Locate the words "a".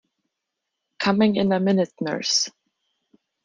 1.51-1.59